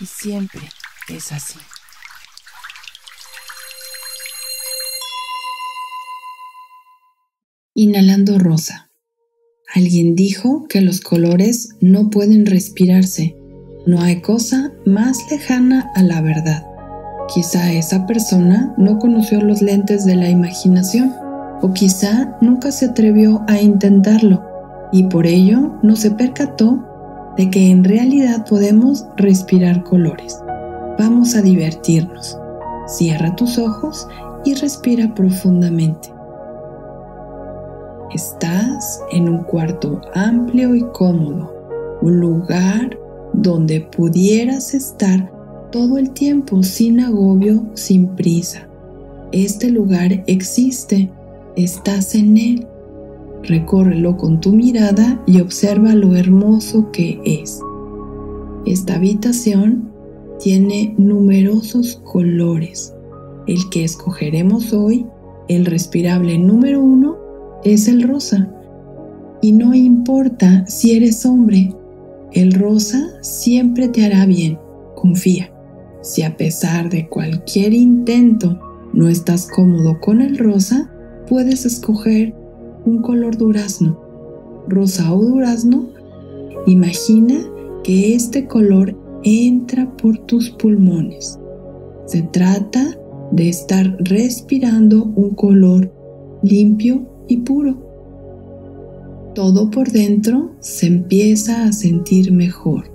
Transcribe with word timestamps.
Y 0.00 0.06
siempre 0.06 0.62
es 1.08 1.30
así. 1.30 1.58
Inhalando 7.74 8.38
rosa. 8.38 8.90
Alguien 9.74 10.16
dijo 10.16 10.66
que 10.68 10.80
los 10.80 11.00
colores 11.00 11.76
no 11.80 12.08
pueden 12.08 12.46
respirarse. 12.46 13.36
No 13.86 14.00
hay 14.00 14.22
cosa 14.22 14.72
más 14.86 15.30
lejana 15.30 15.90
a 15.94 16.02
la 16.02 16.22
verdad. 16.22 16.66
Quizá 17.32 17.72
esa 17.72 18.06
persona 18.06 18.74
no 18.78 18.98
conoció 18.98 19.40
los 19.40 19.62
lentes 19.62 20.04
de 20.06 20.16
la 20.16 20.28
imaginación 20.28 21.14
o 21.62 21.72
quizá 21.74 22.36
nunca 22.40 22.72
se 22.72 22.86
atrevió 22.86 23.42
a 23.48 23.60
intentarlo 23.60 24.42
y 24.92 25.04
por 25.04 25.26
ello 25.26 25.78
no 25.82 25.94
se 25.94 26.10
percató 26.10 26.89
de 27.36 27.50
que 27.50 27.70
en 27.70 27.84
realidad 27.84 28.46
podemos 28.46 29.06
respirar 29.16 29.84
colores. 29.84 30.38
Vamos 30.98 31.34
a 31.34 31.42
divertirnos. 31.42 32.38
Cierra 32.86 33.34
tus 33.36 33.58
ojos 33.58 34.06
y 34.44 34.54
respira 34.54 35.14
profundamente. 35.14 36.12
Estás 38.14 39.00
en 39.12 39.28
un 39.28 39.44
cuarto 39.44 40.00
amplio 40.14 40.74
y 40.74 40.82
cómodo, 40.92 41.98
un 42.02 42.18
lugar 42.18 42.98
donde 43.32 43.80
pudieras 43.80 44.74
estar 44.74 45.30
todo 45.70 45.98
el 45.98 46.10
tiempo 46.10 46.62
sin 46.62 47.00
agobio, 47.00 47.64
sin 47.74 48.08
prisa. 48.16 48.66
Este 49.32 49.70
lugar 49.70 50.24
existe, 50.26 51.10
estás 51.54 52.14
en 52.16 52.36
él. 52.36 52.66
Recórrelo 53.42 54.16
con 54.16 54.40
tu 54.40 54.52
mirada 54.52 55.22
y 55.26 55.40
observa 55.40 55.94
lo 55.94 56.14
hermoso 56.14 56.90
que 56.92 57.20
es. 57.24 57.60
Esta 58.66 58.96
habitación 58.96 59.90
tiene 60.38 60.94
numerosos 60.98 62.00
colores. 62.04 62.94
El 63.46 63.58
que 63.70 63.84
escogeremos 63.84 64.72
hoy, 64.72 65.06
el 65.48 65.66
respirable 65.66 66.38
número 66.38 66.80
uno, 66.80 67.16
es 67.64 67.88
el 67.88 68.02
rosa. 68.02 68.50
Y 69.42 69.52
no 69.52 69.74
importa 69.74 70.66
si 70.66 70.92
eres 70.92 71.24
hombre, 71.24 71.74
el 72.32 72.52
rosa 72.52 73.10
siempre 73.22 73.88
te 73.88 74.04
hará 74.04 74.26
bien, 74.26 74.58
confía. 74.94 75.50
Si 76.02 76.22
a 76.22 76.36
pesar 76.36 76.88
de 76.90 77.08
cualquier 77.08 77.72
intento 77.74 78.58
no 78.92 79.08
estás 79.08 79.46
cómodo 79.46 80.00
con 80.00 80.20
el 80.20 80.38
rosa, 80.38 80.90
puedes 81.28 81.66
escoger 81.66 82.34
un 82.84 83.02
color 83.02 83.36
durazno. 83.36 83.98
Rosa 84.68 85.12
o 85.12 85.24
durazno, 85.24 85.88
imagina 86.66 87.34
que 87.82 88.14
este 88.14 88.46
color 88.46 88.96
entra 89.22 89.90
por 89.96 90.18
tus 90.18 90.50
pulmones. 90.50 91.38
Se 92.06 92.22
trata 92.22 92.98
de 93.32 93.48
estar 93.48 93.96
respirando 94.00 95.04
un 95.04 95.30
color 95.30 95.92
limpio 96.42 97.06
y 97.28 97.38
puro. 97.38 97.90
Todo 99.34 99.70
por 99.70 99.90
dentro 99.90 100.52
se 100.60 100.86
empieza 100.86 101.64
a 101.64 101.72
sentir 101.72 102.32
mejor. 102.32 102.90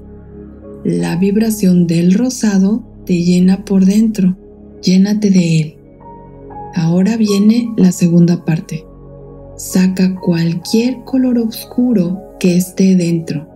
La 0.83 1.15
vibración 1.15 1.87
del 1.87 2.13
rosado 2.13 2.83
te 3.05 3.23
llena 3.23 3.65
por 3.65 3.85
dentro, 3.85 4.35
llénate 4.81 5.31
de 5.31 5.61
él. 5.61 5.75
Ahora 6.75 7.15
viene 7.15 7.73
la 7.77 7.91
segunda 7.91 8.43
parte. 8.43 8.83
Saca 9.57 10.13
cualquier 10.19 11.03
color 11.05 11.37
oscuro 11.39 12.35
que 12.39 12.57
esté 12.57 12.95
dentro. 12.95 13.47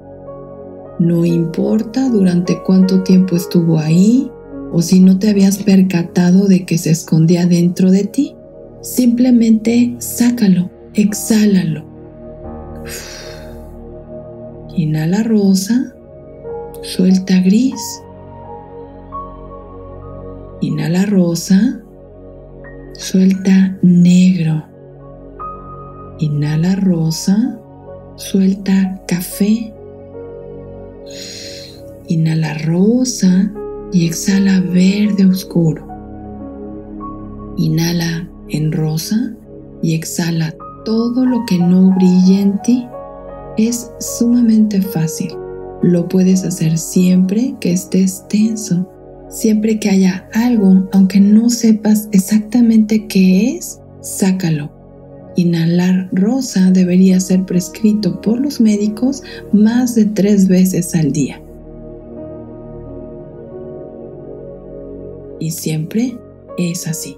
No 1.00 1.26
importa 1.26 2.10
durante 2.10 2.62
cuánto 2.64 3.04
tiempo 3.04 3.36
estuvo 3.36 3.80
ahí 3.80 4.32
o 4.72 4.82
si 4.82 5.00
no 5.00 5.20
te 5.20 5.30
habías 5.30 5.58
percatado 5.58 6.48
de 6.48 6.66
que 6.66 6.78
se 6.78 6.92
escondía 6.92 7.46
dentro 7.46 7.92
de 7.92 8.06
ti. 8.06 8.36
Simplemente 8.82 9.96
sácalo, 10.00 10.70
exhálalo. 10.94 11.86
Inhala 14.76 15.24
rosa, 15.24 15.94
suelta 16.82 17.42
gris. 17.42 17.82
Inhala 20.62 21.06
rosa, 21.06 21.82
suelta 22.94 23.78
negro. 23.82 24.49
Inhala 26.20 26.76
rosa, 26.76 27.58
suelta 28.18 29.02
café. 29.08 29.74
Inhala 32.10 32.56
rosa 32.66 33.50
y 33.94 34.06
exhala 34.06 34.60
verde 34.60 35.26
oscuro. 35.26 35.88
Inhala 37.56 38.30
en 38.50 38.74
rosa 38.74 39.34
y 39.82 39.94
exhala 39.94 40.54
todo 40.84 41.26
lo 41.26 41.46
que 41.46 41.58
no 41.58 41.96
brille 41.96 42.42
en 42.42 42.62
ti. 42.64 42.86
Es 43.58 43.90
sumamente 44.00 44.82
fácil. 44.82 45.32
Lo 45.82 46.10
puedes 46.10 46.44
hacer 46.44 46.78
siempre 46.78 47.56
que 47.62 47.72
estés 47.72 48.28
tenso, 48.28 48.86
siempre 49.30 49.80
que 49.80 49.90
haya 49.90 50.28
algo, 50.34 50.90
aunque 50.92 51.22
no 51.22 51.50
sepas 51.50 52.10
exactamente 52.12 53.08
qué 53.08 53.56
es, 53.56 53.80
sácalo. 54.02 54.79
Inhalar 55.36 56.10
rosa 56.12 56.72
debería 56.72 57.20
ser 57.20 57.46
prescrito 57.46 58.20
por 58.22 58.40
los 58.40 58.60
médicos 58.60 59.24
más 59.52 59.96
de 59.96 60.06
tres 60.06 60.48
veces 60.48 60.96
al 60.96 61.12
día. 61.12 61.42
Y 65.40 65.52
siempre 65.52 66.18
es 66.58 66.88
así. 66.88 67.18